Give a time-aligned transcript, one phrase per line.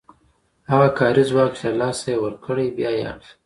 [0.71, 3.31] هغه کاري ځواک چې له لاسه یې ورکړی بیا اخلي